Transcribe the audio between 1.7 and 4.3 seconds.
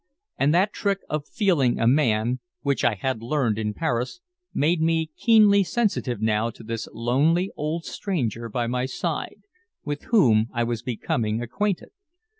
a man, which I had learned in Paris,